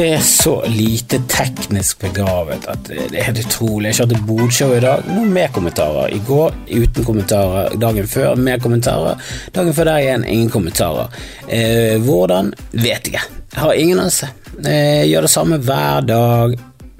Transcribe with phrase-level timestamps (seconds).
[0.00, 3.90] Er så lite teknisk begavet at det er helt utrolig.
[3.90, 6.14] Jeg kjørte bodshow i dag, nå med kommentarer.
[6.16, 7.74] I går uten kommentarer.
[7.82, 9.20] Dagen før med kommentarer.
[9.52, 11.12] Dagen før der igjen ingen kommentarer.
[11.52, 12.48] Eh, hvordan?
[12.72, 13.12] Vet.
[13.12, 14.30] Jeg har ingen anelse.
[14.64, 16.56] Eh, gjør det samme hver dag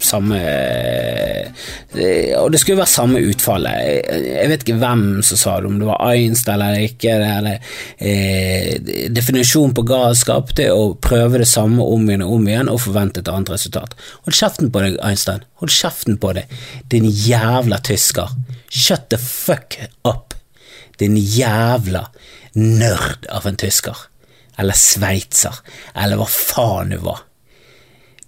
[0.07, 0.39] samme
[2.41, 4.07] Og det skulle være samme utfallet.
[4.25, 7.17] Jeg vet ikke hvem som sa det, om det var Einstein eller ikke.
[7.99, 8.77] Eh,
[9.13, 12.83] definisjonen på galskap det er å prøve det samme om igjen og om igjen og
[12.85, 13.97] forvente et annet resultat.
[14.27, 15.47] Hold kjeften på deg, Einstein.
[15.63, 16.61] Hold kjeften på deg,
[16.93, 18.33] din jævla tysker.
[18.71, 20.37] Shut the fuck up,
[21.03, 22.07] din jævla
[22.55, 24.07] nerd av en tysker.
[24.61, 25.63] Eller sveitser,
[25.97, 27.25] eller hva faen du var.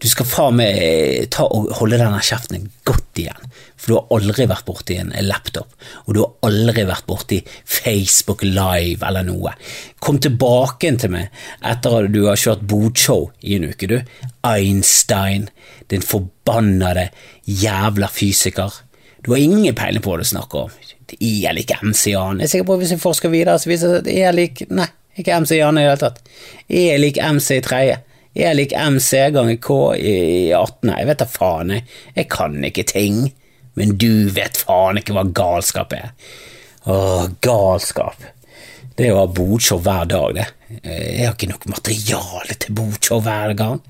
[0.03, 4.17] Du skal faen meg eh, ta og holde denne kjeften godt igjen, for du har
[4.17, 9.53] aldri vært borti en laptop, og du har aldri vært borti Facebook Live eller noe.
[10.03, 14.01] Kom tilbake til meg etter at du har kjørt bodshow i en uke, du.
[14.49, 15.47] Einstein,
[15.93, 17.11] din forbannede
[17.47, 18.83] jævla fysiker.
[19.23, 20.79] Du har ingen peiling på hva du snakker om.
[21.13, 22.41] E er lik MC-an.
[22.41, 24.35] Jeg er sikker på at hvis jeg forsker videre, så viser det at E er
[24.35, 26.25] lik Nei, ikke MC-an i det hele tatt.
[26.67, 28.01] Jeg er lik MC i tredje.
[28.33, 30.17] Er lik MC ganger K i
[30.57, 30.89] 18.
[30.89, 31.85] Nei, Jeg vet da faen, jeg.
[32.17, 33.27] Jeg kan ikke ting.
[33.77, 36.13] Men du vet faen ikke hva galskap er.
[36.89, 38.25] Åh, galskap.
[38.97, 40.49] Det er å ha bodshow hver dag, det.
[40.85, 43.81] Jeg har ikke nok materiale til bodshow hver gang.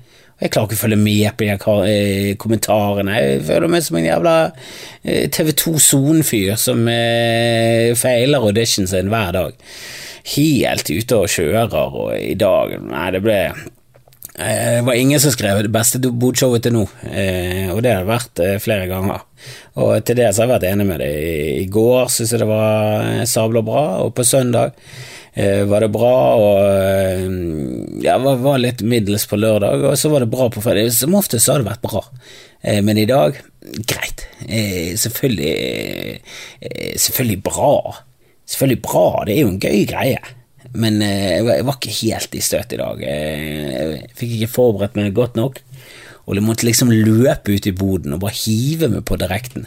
[0.43, 3.15] Jeg klarer ikke å følge med på de eh, kommentarene.
[3.15, 9.31] Jeg føler meg som en jævla eh, TV2 Son-fyr som eh, feiler auditionen sin hver
[9.35, 9.69] dag.
[10.33, 13.39] Helt ute og kjører, og i dag Nei, det ble
[14.33, 18.39] det var ingen som skrev det beste bodshowet til nå, og det har det vært
[18.63, 19.21] flere ganger.
[19.77, 21.17] Og til det så har jeg vært enig med deg.
[21.61, 24.73] I går syntes jeg det var sabla bra, og på søndag
[25.69, 26.57] var det bra, og
[28.01, 30.89] ja, var litt middels på lørdag, og så var det bra på fredag.
[30.97, 32.01] Som oftest har det vært bra,
[32.85, 33.37] men i dag
[33.85, 34.25] greit.
[35.03, 36.21] Selvfølgelig,
[36.97, 37.75] selvfølgelig bra.
[38.49, 40.19] Selvfølgelig bra, det er jo en gøy greie
[40.73, 43.03] men jeg var ikke helt i støt i dag.
[43.05, 45.61] Jeg fikk ikke forberedt meg godt nok.
[46.23, 49.65] Og jeg måtte liksom løpe ut i boden og bare hive meg på direkten.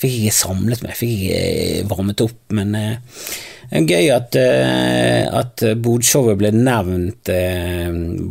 [0.00, 2.86] Fikk ikke samlet meg, fikk ikke varmet opp, men det
[3.76, 4.38] er gøy at,
[5.36, 7.28] at bodshowet ble nevnt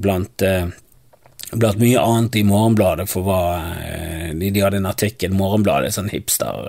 [0.01, 0.45] blant,
[1.53, 3.41] blant mye annet i Morgenbladet, for hva
[4.33, 6.65] de, de hadde en artikkel, Morgenbladet, sånn hipster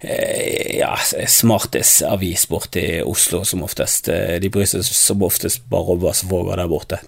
[0.00, 0.90] ja,
[1.30, 4.10] smartis-avis borti Oslo, som oftest.
[4.40, 7.00] De bryr seg som oftest bare om hva som foregår der borte.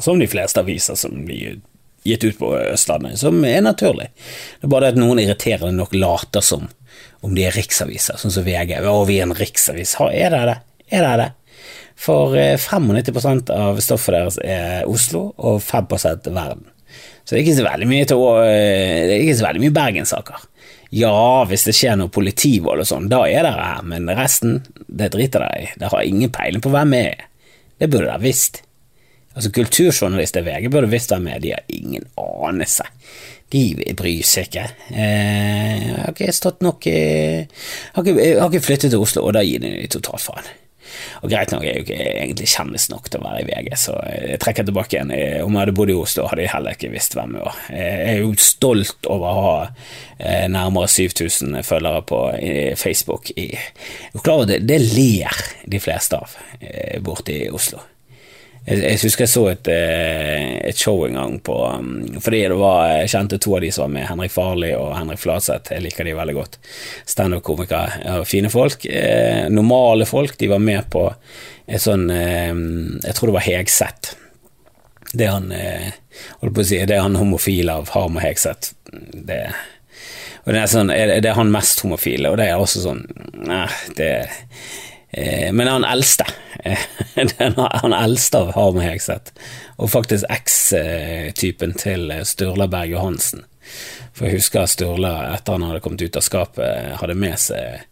[0.00, 1.60] Som de fleste aviser som blir
[2.02, 4.08] gitt ut på Østlandet, som er naturlig.
[4.58, 6.66] Det er bare det at noen irriterende nok later som
[7.22, 8.80] om de er riksaviser, sånn som VG.
[8.82, 9.94] Å, vi er en riksavis.
[10.10, 10.58] Er det det?
[10.90, 11.28] Er det det?
[12.02, 15.86] For 95% av stoffet deres er Oslo, og 5
[16.32, 16.64] verden.
[17.22, 20.48] Så det er ikke så veldig mye, til, mye bergenssaker.
[20.92, 25.08] Ja, hvis det skjer noe politivold og sånn, da er dere her, men resten, det
[25.14, 25.70] driter dere i.
[25.78, 27.22] Dere har ingen peiling på hvem jeg er.
[27.80, 28.60] Det burde dere visst.
[29.32, 32.84] Altså, kulturjournalister i VG burde visst hvem jeg er, de har ingen anelse.
[33.52, 33.62] De
[33.96, 34.66] bryr seg ikke.
[34.92, 36.98] Eh, jeg har ikke stått nok i
[37.96, 40.52] har har ikke flyttet til Oslo, og da gir de totalt faen.
[41.22, 43.70] Og greit nok, jeg er jo ikke egentlig kjendis nok til å være i VG,
[43.84, 45.14] så jeg trekker tilbake igjen.
[45.46, 47.62] Om jeg hadde bodd i Oslo, hadde jeg heller ikke visst hvem jeg var.
[47.76, 52.20] Jeg er jo stolt over å ha eh, nærmere 7000 følgere på
[52.80, 53.32] Facebook.
[53.36, 57.82] Jeg er klar over det, det ler de fleste av eh, borte i Oslo.
[58.62, 62.58] Jeg, jeg, husker jeg så et, eh, et, show en gang på um, Fordi det
[62.60, 65.74] var, jeg kjente to av de som var med, Henrik Farli og Henrik Flatseth.
[65.74, 66.58] Jeg liker de veldig godt.
[67.10, 68.86] Standup-komikere fine folk.
[68.86, 70.36] Eh, normale folk.
[70.38, 71.08] De var med på
[71.66, 72.54] et sånn eh,
[73.02, 74.14] Jeg tror det var Hegseth.
[75.12, 75.90] Det han eh,
[76.40, 78.76] holdt på å si, det er han homofile av Harm og Hegseth.
[79.12, 79.42] Det,
[80.46, 83.04] og det er, sånn, er han mest homofile, og det er også sånn
[83.42, 83.66] Nei,
[83.98, 84.91] det Eh,
[85.52, 86.24] men han eldste.
[87.82, 89.32] han eldste av Harm sett,
[89.76, 93.44] og faktisk eks-typen til Sturla Berg Johansen.
[94.12, 97.86] For jeg husker Sturla, etter han hadde kommet ut av skapet, hadde med seg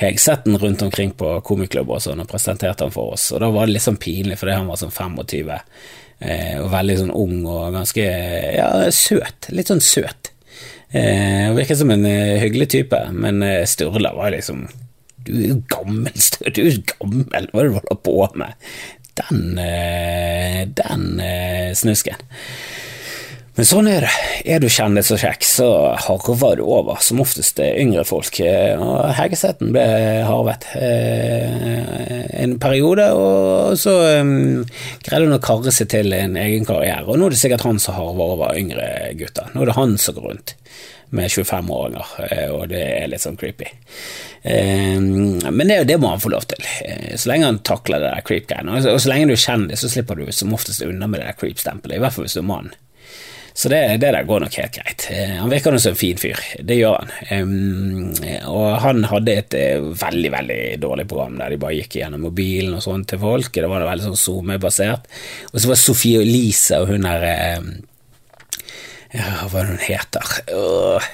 [0.00, 3.30] Hegsetten rundt omkring på komiklubber og sånn, og presenterte han for oss.
[3.32, 6.98] Og da var det litt sånn pinlig, fordi han var sånn 25, eh, og veldig
[7.04, 8.06] sånn ung og ganske
[8.58, 9.48] ja, søt.
[9.54, 10.32] Litt sånn søt.
[10.92, 14.66] Eh, virket som en hyggelig type, men Sturla var liksom
[15.26, 18.70] du er jo gammel, du er jo gammel, hva er det du holder på med?
[19.20, 22.22] Den, eh, den eh, snusken.
[23.52, 24.12] Men sånn er det.
[24.48, 25.66] Er du kjendis og kjekk, så
[26.06, 28.38] harver du over, som oftest yngre folk.
[28.40, 29.84] Og Hegeseten ble
[30.24, 33.92] harvet eh, en periode, og så
[34.24, 34.62] um,
[35.04, 37.04] greide hun å karre seg til en egen karriere.
[37.04, 38.88] Og nå er det sikkert han som harver over yngre
[39.20, 39.52] gutter.
[39.52, 40.56] Nå er det han som går rundt
[41.12, 43.68] med 25-åringer, eh, og det er litt sånn creepy.
[44.42, 46.64] Men det, det, må han få lov til,
[47.14, 48.80] så lenge han takler det der creep-greiene.
[48.90, 51.38] Og så lenge du er kjendis, så slipper du som oftest unna med det der
[51.38, 52.72] creep-stempelet, i hvert fall hvis du er mann.
[53.54, 55.06] Så det, det, der går nok helt greit.
[55.12, 57.10] Eh, han virker som en fin fyr, det gjør han.
[57.42, 58.14] Um,
[58.48, 59.56] og han hadde et
[60.00, 63.52] veldig, veldig dårlig program der de bare gikk gjennom mobilen og sånn til folk.
[63.52, 65.08] Det var veldig sånn SoMe-basert.
[65.52, 67.28] Og så var Sofie Elise og hun der
[67.60, 67.74] um,
[69.12, 70.34] Ja, hva er det hun heter?
[70.48, 71.10] Uh,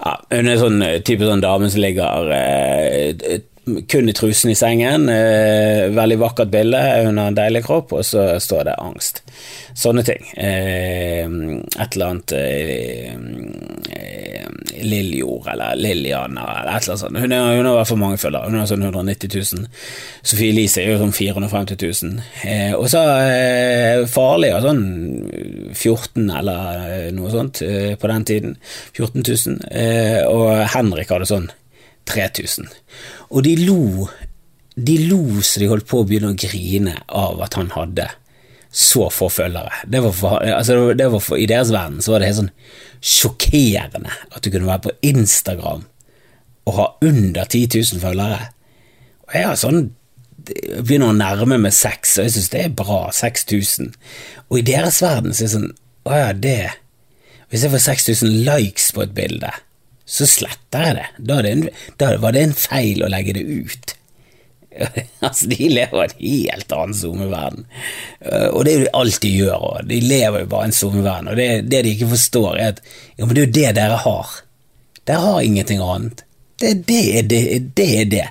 [0.00, 3.40] ja, hun er sånn type sånn dame som ligger uh,
[3.88, 5.08] kun i trusen i sengen.
[5.12, 9.22] Eh, veldig vakkert bilde, hun har en deilig kropp, og så står det angst.
[9.76, 10.24] Sånne ting.
[10.36, 13.14] Eh, et eller annet eh,
[13.94, 14.30] eh
[14.80, 17.18] Liljord eller Lillian eller et eller annet sånt.
[17.18, 18.48] Hun, er, hun har fall mange følgere.
[18.48, 19.68] Hun har sånn 190 000.
[20.22, 22.24] Sofie Elise er jo sånn 450 000.
[22.48, 24.84] Eh, og så eh, Farlig og sånn
[25.74, 28.58] 14 eller eh, noe sånt eh, på den tiden.
[28.96, 29.58] 14 000.
[30.30, 31.50] og Henrik hadde sånn
[32.08, 32.70] 3000.
[33.30, 34.08] Og de lo,
[34.76, 38.08] de lo så de holdt på å begynne å grine av at han hadde
[38.70, 39.82] så få følgere.
[39.90, 42.52] Det var for, altså det var for, I deres verden så var det helt sånn
[43.00, 45.86] sjokkerende at du kunne være på Instagram
[46.68, 48.50] og ha under 10 000 følgere.
[49.26, 49.88] Og jeg har sånn
[50.50, 53.00] jeg begynner å nærme meg seks, og jeg syns det er bra.
[53.12, 53.90] 6000.
[54.48, 55.72] Og i deres verden så er det sånn
[56.08, 56.70] Å ja, det
[57.52, 59.50] Hvis jeg får 6000 likes på et bilde,
[60.10, 61.08] så sletter jeg det.
[61.18, 61.64] Da, det en,
[62.00, 63.92] da, var det en feil å legge det ut.
[65.26, 67.66] altså, de lever en helt annen SoMe-verden.
[68.24, 71.30] Uh, og det er jo alt de gjør, og de lever jo bare en SoMe-verden.
[71.30, 72.82] Og det, det, de ikke forstår, er at
[73.16, 74.36] ja, men det er jo det dere har.
[75.06, 76.24] Dere har ingenting annet.
[76.60, 77.42] Det, det, det,
[77.78, 78.28] det er det.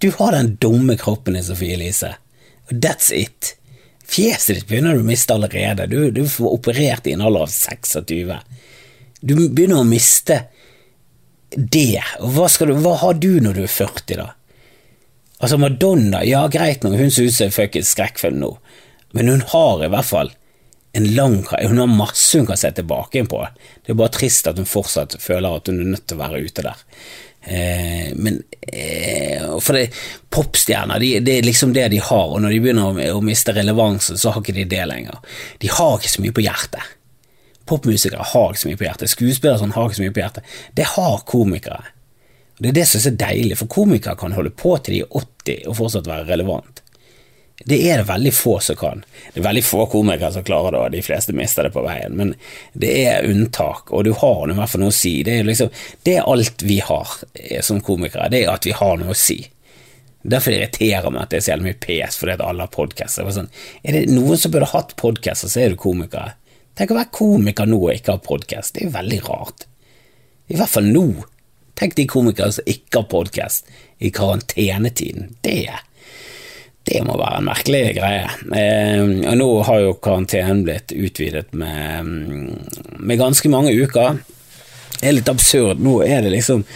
[0.00, 2.14] Du har den dumme kroppen din, Sofie Elise.
[2.70, 3.56] That's it.
[4.10, 5.90] Fjeset ditt begynner du å miste allerede.
[5.90, 8.32] Du, du får operert i en alder av 26.
[9.20, 10.44] Du begynner å miste
[11.56, 12.02] det.
[12.20, 14.28] Hva, du, hva, har du når du er 40, da?
[15.40, 18.50] Altså, Madonna, ja greit nok, hun som en fuckings skrekkfilm nå,
[19.16, 20.34] men hun har i hvert fall
[20.92, 23.38] en lang Hun har masse hun kan se tilbake inn på.
[23.86, 26.40] Det er bare trist at hun fortsatt føler at hun er nødt til å være
[26.42, 26.80] ute der.
[27.40, 29.94] Eh, men eh, For det,
[30.34, 33.54] popstjerner, de, det er liksom det de har, og når de begynner å, å miste
[33.54, 35.22] relevansen, så har ikke de det lenger.
[35.62, 36.96] De har ikke så mye på hjertet.
[37.70, 39.12] Popmusikere har ikke så mye på hjertet.
[39.14, 40.52] Skuespillere sånn har ikke så mye på hjertet.
[40.76, 41.82] Det har komikere.
[42.60, 45.20] Det er det som er så deilig, for komikere kan holde på til de er
[45.22, 46.82] 80 og fortsatt være relevant.
[47.64, 49.04] Det er det veldig få som kan.
[49.32, 52.16] Det er veldig få komikere som klarer det, og de fleste mister det på veien,
[52.16, 52.34] men
[52.72, 55.18] det er unntak, og du har i hvert fall noe å si.
[55.24, 55.72] Det er, liksom,
[56.08, 59.18] det er alt vi har eh, som komikere, det er at vi har noe å
[59.18, 59.42] si.
[60.20, 63.28] Derfor irriterer meg at det er så jævlig mye pes fordi at alle har podkaster.
[63.32, 63.48] Sånn,
[63.80, 66.34] er det noen som burde hatt podkaster, så er det komikere.
[66.78, 69.66] Tenk å være komiker nå og ikke ha podkast, det er veldig rart.
[70.50, 71.06] I hvert fall nå.
[71.78, 73.70] Tenk de komikere som ikke har podkast
[74.04, 75.30] i karantenetiden.
[75.44, 75.68] Det,
[76.88, 78.26] det må være en merkelig greie.
[78.56, 82.10] Eh, og nå har jo karantenen blitt utvidet med,
[82.98, 84.20] med ganske mange uker.
[84.98, 85.80] Det er litt absurd.
[85.80, 86.66] Nå er det liksom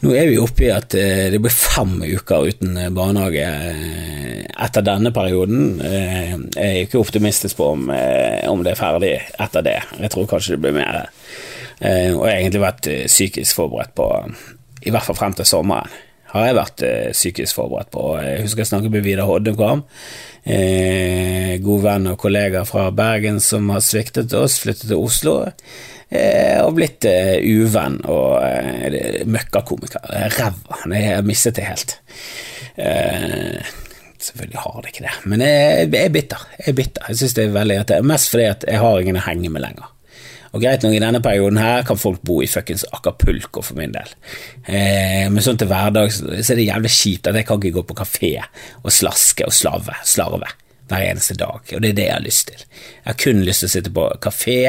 [0.00, 4.44] nå er vi oppe i at eh, det blir fem uker uten eh, barnehage eh,
[4.58, 5.80] etter denne perioden.
[5.82, 7.88] Jeg er ikke optimistisk på om,
[8.50, 9.76] om det er ferdig etter det.
[9.98, 11.04] Jeg tror kanskje det blir mer.
[11.78, 14.08] Og jeg har egentlig vært psykisk forberedt på,
[14.82, 15.94] i hvert fall frem til sommeren,
[16.28, 16.82] har jeg vært
[17.16, 18.02] psykisk forberedt på.
[18.20, 19.84] Jeg husker jeg snakket med Vidar Hoddekvam,
[21.64, 25.38] god venn og kollega fra Bergen som har sviktet oss, flyttet til Oslo.
[26.08, 30.06] Eh, og blitt eh, uvenn og eh, møkkakomiker.
[30.38, 30.80] Ræva.
[30.94, 31.98] Jeg har mistet det helt.
[32.78, 33.58] Uh,
[34.22, 36.44] selvfølgelig har det ikke det, men jeg, jeg er bitter.
[36.60, 37.08] Jeg er bitter.
[37.10, 39.24] Jeg synes det er veldig at det er Mest fordi at jeg har ingen å
[39.26, 39.90] henge med lenger.
[40.52, 43.92] Og greit nok, i denne perioden her kan folk bo i fuckings Acapulco for min
[43.94, 44.14] del.
[44.64, 47.84] Eh, men sånn til hverdags så er det jævlig kjipt at jeg kan ikke gå
[47.90, 48.32] på kafé
[48.82, 50.48] og slaske og slave, slarve
[50.88, 52.60] hver eneste dag, og det er det jeg har lyst til.
[52.62, 54.60] Jeg har kun lyst til å sitte på kafé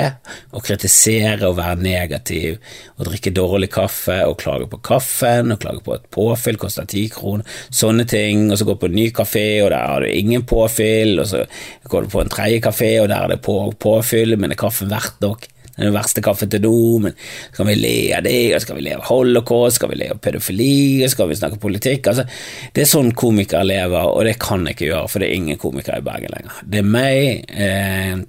[0.51, 2.57] og kritisere og være negativ
[2.97, 7.05] og drikke dårlig kaffe og klage på kaffen og klage på at påfyll koster ti
[7.13, 10.43] kroner, sånne ting, og så gå på en ny kafé og der har du ingen
[10.49, 11.45] påfyll, og så
[11.87, 14.91] går du på en tredje kafé og der er det på, påfyll, men er kaffen
[14.91, 15.47] verdt nok?
[15.81, 17.15] Den verste kaffen til do, men
[17.51, 21.05] skal vi le av det, skal vi le av holocaust, skal vi le av pedofili,
[21.11, 22.11] skal vi snakke politikk?
[22.11, 22.27] Altså,
[22.75, 25.61] det er sånn komikere lever, og det kan jeg ikke gjøre, for det er ingen
[25.61, 26.59] komikere i Bergen lenger.
[26.65, 27.49] Det er meg.
[27.49, 28.19] Eh,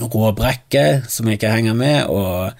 [0.00, 2.52] Rå Brekke, som ikke henger med, og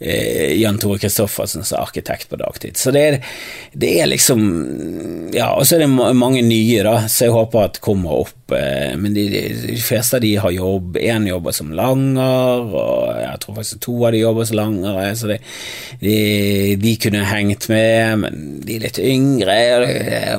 [0.00, 2.76] eh, Jan Tore Kristoffersen som arkitekt på dagtid.
[2.80, 3.18] Så det er,
[3.72, 4.40] det er liksom
[5.34, 8.54] Ja, og så er det mange nye, da, så jeg håper at kommer opp.
[8.56, 10.98] Eh, men de, de, fleste av de har jobb.
[10.98, 15.06] Én jobber som langer, og jeg tror faktisk to av de jobber som langere.
[15.16, 15.38] Så det,
[16.02, 16.16] de,
[16.80, 19.60] de, kunne hengt med, men de er litt yngre.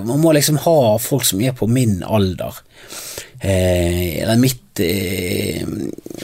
[0.03, 2.59] Man må liksom ha folk som er på min alder.
[3.41, 5.65] Eh, eller mitt eh,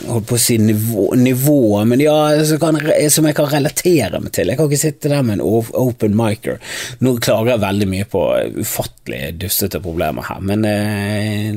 [0.06, 2.14] holdt på å si nivå, nivå men ja,
[2.62, 2.78] kan,
[3.10, 4.52] som jeg kan relatere meg til.
[4.52, 6.60] Jeg kan ikke sitte der med en open micer.
[7.02, 8.22] Nå klager jeg veldig mye på
[8.60, 11.50] ufattelig dustete problemer her, men eh,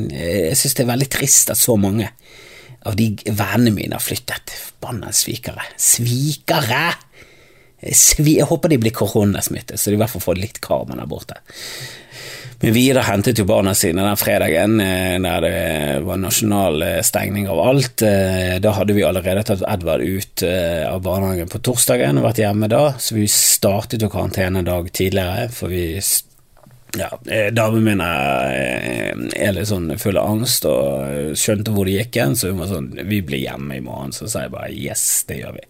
[0.49, 2.09] jeg synes det er veldig trist at så mange
[2.89, 4.49] av de vennene mine har flyttet.
[4.81, 5.69] Forbanna svikere.
[5.77, 6.87] Svikere!
[7.81, 11.37] Jeg håper de blir koronasmittet, så de i hvert fall får litt karma der borte.
[12.61, 17.47] Men Vidar hentet jo barna sine den fredagen eh, der det var nasjonal eh, stengning
[17.49, 18.03] av alt.
[18.05, 22.69] Eh, da hadde vi allerede tatt Edvard ut av barnehagen på torsdagen og vært hjemme
[22.69, 25.85] da, så vi startet jo karantene en dag tidligere, for vi
[26.97, 31.95] ja, eh, damen min eh, er, litt sånn full av angst og skjønte hvor det
[31.95, 34.11] gikk hen, så hun var sånn Vi blir hjemme i morgen.
[34.15, 35.65] Så sa jeg bare yes, det gjør vi.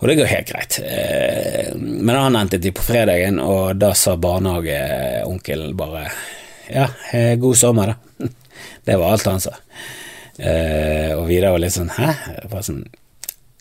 [0.00, 0.78] Og det går helt greit.
[0.84, 6.08] Eh, men han endte de på fredagen, og da sa barnehageonkelen bare
[6.72, 6.88] Ja,
[7.40, 8.28] god sommer, da.
[8.84, 9.52] Det var alt han sa.
[10.34, 12.08] Og Vidar var litt sånn hæ?
[12.50, 12.84] Bare sånn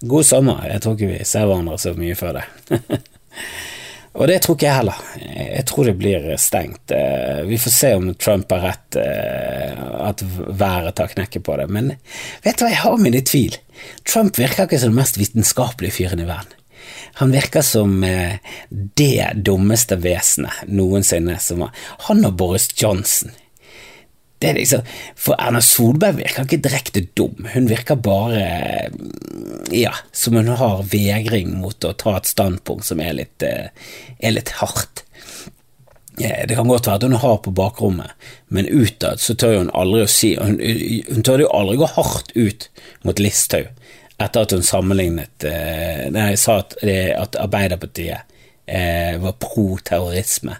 [0.04, 2.48] God sommer, jeg tror ikke vi ser hverandre så mye før det.
[4.13, 4.98] Og det tror ikke jeg heller.
[5.17, 6.93] Jeg tror det blir stengt.
[6.93, 11.65] Eh, vi får se om Trump har rett, eh, at været tar knekke på det.
[11.74, 11.96] Men
[12.46, 13.58] vet du hva, jeg har mine tvil.
[14.05, 16.60] Trump virker ikke som den mest vitenskapelige fyren i verden.
[17.22, 18.38] Han virker som eh,
[18.70, 21.39] det dummeste vesenet noensinne.
[21.41, 21.65] Som
[22.08, 23.34] han og Boris Johnson.
[24.43, 24.81] Det liksom,
[25.15, 28.89] For Erna Solberg virker ikke direkte dum, hun virker bare
[29.71, 33.71] ja, som hun har vegring mot å ta et standpunkt som er litt, eh,
[34.19, 35.05] er litt hardt.
[36.13, 38.12] Det kan godt være at hun har på bakrommet,
[38.53, 40.59] men utad så tør hun aldri å si Hun,
[41.07, 42.67] hun tør jo aldri gå hardt ut
[43.01, 43.71] mot Listhaug
[44.21, 48.29] etter at hun sammenlignet eh, Nei, jeg sa at, at Arbeiderpartiet
[48.69, 50.59] eh, var pro terrorisme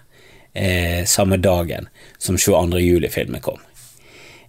[0.54, 1.88] eh, samme dagen
[2.18, 2.78] som 22.
[2.80, 3.62] juli-filmen kom.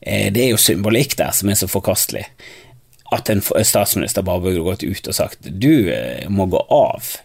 [0.05, 2.27] Eh, det er jo symbolikk der som er så forkastelig.
[3.13, 7.15] At en statsminister bare burde gått ut og sagt du eh, må gå av.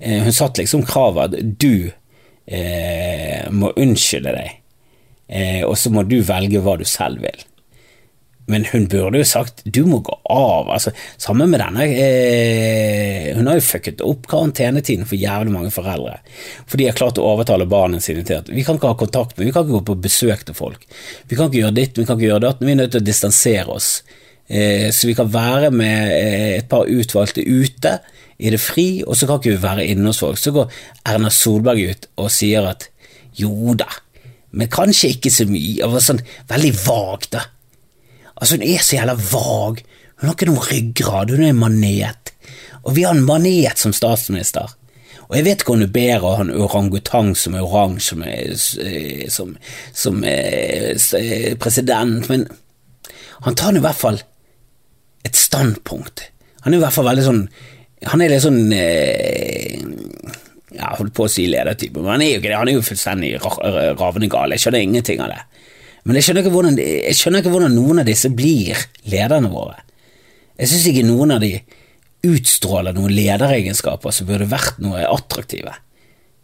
[0.00, 1.90] Eh, hun satt liksom kravet at du
[2.46, 4.56] eh, må unnskylde deg,
[5.28, 7.44] eh, og så må du velge hva du selv vil.
[8.46, 10.68] Men hun burde jo sagt du må gå av.
[10.70, 16.20] altså Sammen med denne eh, Hun har jo fucket opp karantenetiden for jævlig mange foreldre.
[16.66, 19.34] For de har klart å overtale barna sine til at vi kan ikke ha kontakt
[19.34, 20.86] med, vi kan ikke gå på besøk til folk.
[21.26, 22.62] Vi kan ikke gjøre ditt, vi kan ikke gjøre datt.
[22.62, 23.90] Vi er nødt til å distansere oss.
[24.46, 27.96] Eh, så vi kan være med eh, et par utvalgte ute
[28.38, 30.38] i det fri, og så kan ikke vi være inne hos folk.
[30.38, 30.70] Så går
[31.08, 32.90] Erna Solberg ut og sier at
[33.36, 33.88] jo da,
[34.56, 35.82] men kanskje ikke så mye.
[35.88, 37.42] Og sånn veldig vagt, da.
[38.36, 39.84] Altså, hun er så jævla vag.
[40.16, 42.32] Hun har ikke noen ryggrad, hun er en manet.
[42.84, 44.76] Og vi har en manet som statsminister.
[45.26, 48.14] Og jeg vet ikke om du er bedre å ha en orangutang som er oransje
[48.14, 49.56] som, er, som,
[49.90, 52.46] som er president, men
[53.42, 54.20] han tar i hvert fall
[55.26, 56.28] et standpunkt.
[56.62, 57.42] Han er i hvert fall veldig sånn
[58.10, 59.78] Han er litt sånn eh,
[60.74, 62.58] Ja, holdt på å si ledertype, men han er jo ikke det.
[62.60, 64.52] Han er jo fullstendig ravende gal.
[64.52, 65.42] Jeg skjønner ingenting av det.
[66.06, 68.78] Men jeg skjønner, hvordan, jeg skjønner ikke hvordan noen av disse blir
[69.10, 69.80] lederne våre.
[70.56, 71.50] Jeg syns ikke noen av de
[72.26, 75.74] utstråler noen lederegenskaper som burde vært noe attraktive.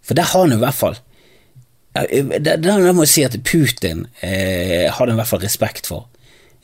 [0.03, 0.97] For der har han i hvert fall
[1.93, 6.07] Der må jeg si at Putin eh, har han i hvert fall respekt for.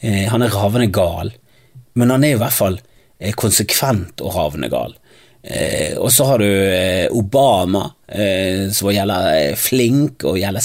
[0.01, 1.35] Eh, han er ravende gal,
[1.95, 2.79] men han er i hvert fall
[3.21, 4.97] eh, konsekvent og ravende gal.
[5.43, 10.65] Eh, og så har du eh, Obama, eh, som gjelder flink og gjelder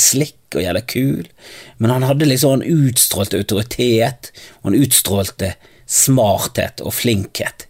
[0.53, 1.27] slikk og jævla kul,
[1.77, 4.31] men han hadde liksom Han utstrålte autoritet,
[4.61, 5.55] og han utstrålte
[5.87, 7.67] smarthet og flinkhet.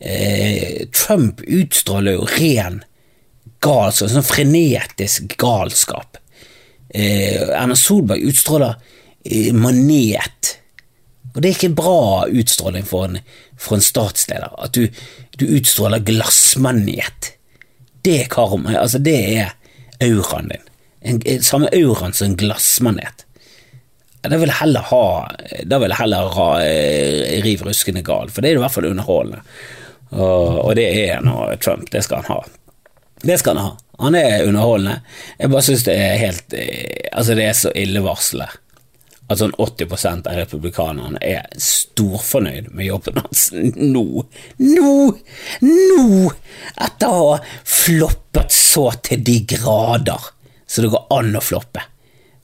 [0.00, 2.82] Eh, Trump utstråler jo ren
[3.60, 6.16] galskap, sånn frenetisk galskap.
[6.88, 8.76] Eh, Erna Solberg utstråler
[9.24, 10.56] eh, manet.
[11.34, 13.20] Og det er ikke bra utstråling for en,
[13.56, 14.88] for en statsleder, at du,
[15.36, 17.36] du utstråler glassmanet.
[18.02, 19.52] Det altså det er
[20.00, 20.69] auraen din
[21.00, 23.26] en, samme auraen som en glassmanet.
[24.20, 25.04] Da vil jeg heller ha
[25.64, 28.90] Da vil jeg heller ha eh, riv ruskende gal, for det er i hvert fall
[28.90, 29.40] underholdende.
[30.10, 31.88] Og, og det er nå Trump.
[31.92, 32.40] Det skal han ha.
[33.22, 33.76] Det skal han ha.
[34.00, 35.00] Han er underholdende.
[35.38, 38.50] Jeg bare syns det er helt eh, Altså, det er så illevarslende
[39.30, 44.24] at sånn 80% av republikanerne er storfornøyd med jobben hans nå.
[44.58, 44.94] Nå!
[45.62, 46.32] Nå!
[46.74, 50.32] Etter å ha floppet så til de grader
[50.70, 51.82] så det går an å floppe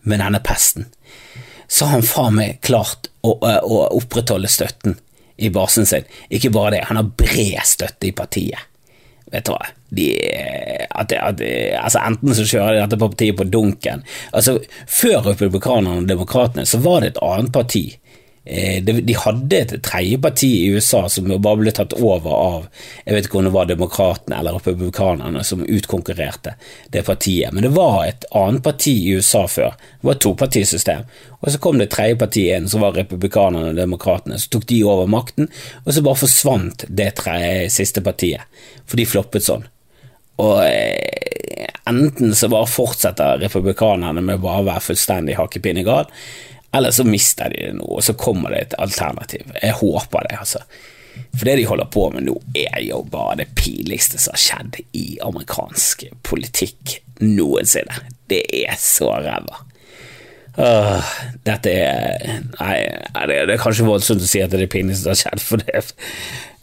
[0.07, 0.89] med denne pesten,
[1.67, 4.97] så har han faen meg klart å, å opprettholde støtten
[5.37, 6.07] i basen sin.
[6.33, 8.73] Ikke bare det, han har bred støtte i partiet.
[9.31, 10.05] Vet du hva, de,
[10.87, 11.41] at, at,
[11.81, 16.79] altså Enten så kjører de dette partiet på dunken altså Før republikanerne og demokratene så
[16.85, 17.83] var det et annet parti
[18.47, 22.69] de hadde et tredje parti i USA som bare ble tatt over av
[23.03, 26.55] jeg vet ikke om det var demokratene eller republikanerne som utkonkurrerte
[26.95, 29.75] det partiet, men det var et annet parti i USA før.
[29.75, 31.05] Det var et topartisystem.
[31.41, 34.39] Og så kom det et tredje parti inn, som var republikanerne og demokratene.
[34.41, 35.51] Så tok de over makten,
[35.85, 38.47] og så bare forsvant det tredje, siste partiet,
[38.87, 39.67] for de floppet sånn.
[40.43, 46.11] Og eh, enten så bare fortsetter republikanerne med bare å være fullstendig hakkepinnegal,
[46.77, 49.49] eller så mister de det nå, og så kommer det et alternativ.
[49.63, 50.63] Jeg håper det, altså.
[51.37, 54.81] For det de holder på med nå, er jo bare det pinligste som har skjedd
[54.97, 58.03] i amerikansk politikk noensinne.
[58.29, 59.63] Det er så ræva.
[60.57, 61.05] Uh,
[61.45, 62.77] dette er Nei,
[63.29, 65.61] det er kanskje voldsomt å si at det er det pinligste som har skjedd, for
[65.61, 65.83] det,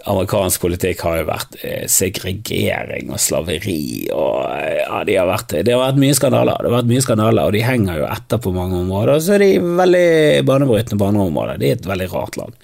[0.10, 5.56] amerikansk politikk har jo vært eh, segregering og slaveri og eh, ja, de har vært,
[5.64, 8.42] det har vært mye skandaler, det har vært mye skandaler, og de henger jo etter
[8.44, 9.14] på mange områder.
[9.16, 10.08] Og så er de veldig
[10.50, 11.62] banebrytende på andre områder.
[11.62, 12.58] Det er et veldig rart land.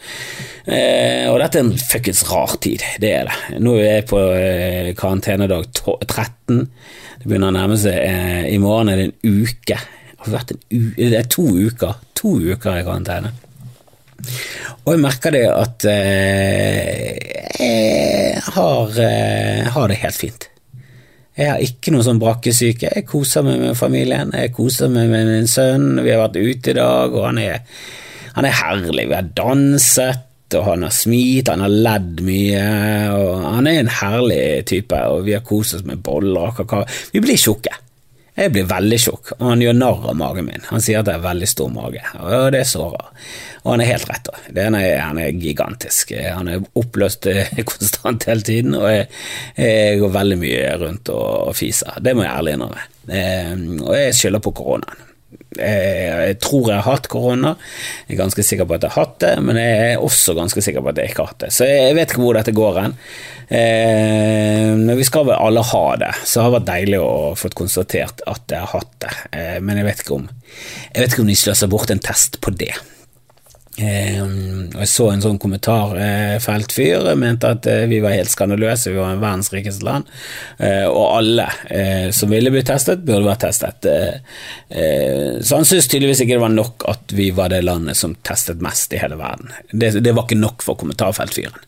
[0.69, 3.59] Eh, og dette er en fuckings rar tid, det er det.
[3.63, 6.65] Nå er jeg på eh, karantenedag 13.
[7.19, 7.95] Det begynner å nærme seg.
[8.03, 9.79] Eh, I morgen er det en uke.
[10.19, 12.01] Det en det er to uker.
[12.19, 13.31] To uker i karantene.
[14.85, 17.17] Og jeg merker det at eh,
[17.59, 20.47] jeg har, eh, har, det helt fint.
[21.39, 22.91] Jeg har ikke noe sånn brakkesyke.
[22.95, 26.01] Jeg koser meg med familien, jeg koser meg med min sønn.
[26.03, 27.61] Vi har vært ute i dag, og han er,
[28.35, 29.07] han er herlig.
[29.07, 30.25] Vi har danset,
[30.57, 32.63] og han har smilt, han har ledd mye.
[33.13, 36.87] og Han er en herlig type, og vi har kost oss med boller og kakao.
[37.13, 37.75] Vi blir tjukke.
[38.39, 40.61] Jeg blir veldig tjukk, og han gjør narr av magen min.
[40.69, 43.09] Han sier at jeg har veldig stor mage, og det sårer.
[43.65, 44.29] Og han er helt rett.
[44.29, 44.63] da.
[44.63, 46.13] han er gigantisk.
[46.15, 49.09] Han er oppløst eh, konstant hele tiden, og jeg,
[49.59, 51.99] jeg går veldig mye rundt og, fiser.
[51.99, 52.87] Det må jeg ærlig innrømme.
[53.09, 55.08] Eh, og jeg skylder på koronaen.
[55.59, 57.55] Jeg tror jeg har hatt korona,
[58.07, 60.63] jeg er ganske sikker på at jeg har hatt det, men jeg er også ganske
[60.65, 61.51] sikker på at jeg ikke har hatt det.
[61.55, 62.95] Så jeg vet ikke hvor dette går hen.
[63.49, 67.51] Eh, men vi skal vel alle ha det, så det har vært deilig å få
[67.57, 69.15] konstatert at jeg har hatt det.
[69.33, 70.29] Eh, men jeg vet ikke om,
[70.93, 72.75] jeg vet ikke om de sløser bort en test på det.
[73.79, 78.91] Eh, og Jeg så en sånn kommentarfeltfyr eh, mente at eh, vi var helt skandaløse,
[78.91, 80.09] vi var en verdens rikeste land,
[80.57, 83.87] eh, og alle eh, som ville bli testet, burde vært testet.
[83.87, 88.17] Eh, så han syntes tydeligvis ikke det var nok at vi var det landet som
[88.27, 89.53] testet mest i hele verden.
[89.71, 91.67] Det, det var ikke nok for kommentarfeltfyren.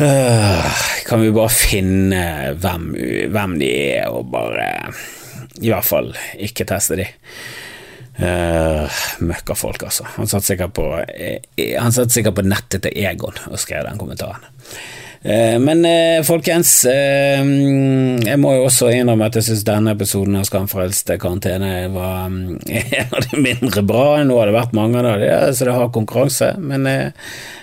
[0.00, 2.20] kan vi bare finne
[2.56, 2.92] hvem,
[3.34, 4.70] hvem de er, og bare
[5.60, 7.08] i hvert fall ikke teste de.
[8.18, 10.04] Uh, Møkkafolk, altså.
[10.16, 14.44] Han satt på, uh, han satt sikkert på nettet til Egon og skrev den kommentaren.
[15.20, 15.84] Uh, men
[16.24, 22.30] folkens, jeg må jo også innrømme at jeg syns denne episoden av Skamfrelst karantene var
[22.32, 24.06] um, en av de mindre bra.
[24.24, 26.54] Nå har det vært mange av dem, så det har konkurranse.
[26.60, 26.88] Men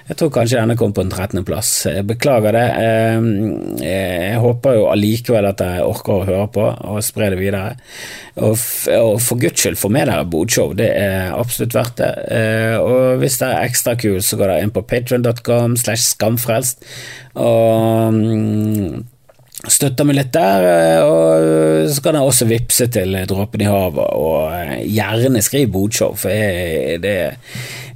[0.08, 1.72] jeg tror kanskje denne kom på en 13.-plass.
[1.92, 2.68] Jeg beklager det.
[3.84, 7.76] Jeg håper jo allikevel at jeg orker å høre på og spre det videre.
[8.38, 10.72] Og for guds skyld, få med dere bodshow.
[10.78, 12.12] Det er absolutt verdt det.
[12.38, 16.86] Eh, og hvis det er ekstra kult, så går dere inn på patrion.com slash skamfrelst
[17.38, 19.06] og mm,
[19.68, 20.68] støtter meg litt der.
[20.68, 25.72] Eh, og så kan jeg også vippse til Dråpen i havet, og eh, gjerne skriv
[25.76, 26.34] bodshow, for
[27.04, 27.18] det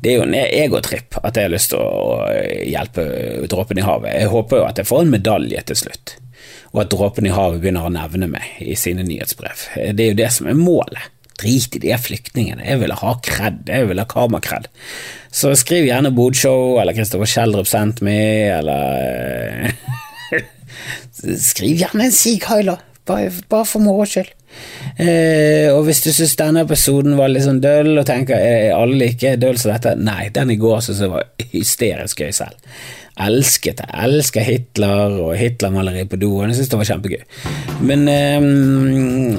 [0.01, 2.25] det er jo en egotripp at jeg har lyst til å
[2.65, 3.03] hjelpe
[3.51, 4.15] dråpen i havet.
[4.17, 6.15] Jeg håper jo at jeg får en medalje til slutt,
[6.71, 9.67] og at dråpen i havet begynner å nevne meg i sine nyhetsbrev.
[9.93, 11.20] Det er jo det som er målet.
[11.41, 14.69] Drit i de flyktningene, jeg vil ha kred, jeg ville ha karmakred.
[15.33, 19.73] Så skriv gjerne Bodshow eller Kristoffer Schjelderup sendt meg, eller
[21.51, 24.29] Skriv gjerne en Sig heiler bare, bare for moro skyld.
[24.99, 28.99] Eh, og hvis du syns denne episoden var litt sånn døll, og tenker er alle
[28.99, 32.73] like døll som dette Nei, den i går syns jeg var hysterisk gøy selv.
[33.21, 33.89] Elsket det.
[34.05, 36.49] Elsker Hitler og Hitler-maleri på doen.
[36.49, 37.21] Jeg syns det var kjempegøy.
[37.85, 38.49] Men eh,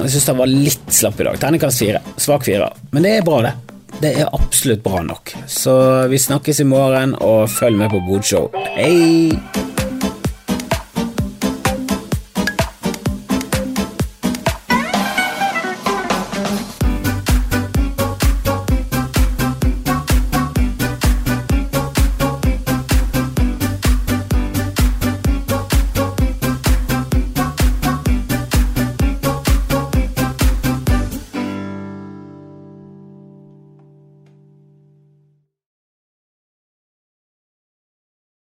[0.03, 1.41] jeg syns det var litt slapp i dag.
[1.43, 2.03] Terningkast fire.
[2.21, 2.71] Svak fire.
[2.95, 3.57] Men det er bra, det.
[4.03, 5.35] Det er absolutt bra nok.
[5.51, 5.75] Så
[6.11, 8.51] vi snakkes i morgen, og følg med på Bodshow.
[8.75, 9.31] Hei!